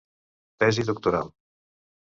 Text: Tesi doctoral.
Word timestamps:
Tesi 0.63 0.87
doctoral. 0.89 1.27